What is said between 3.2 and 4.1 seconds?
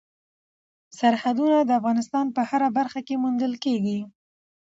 موندل کېږي.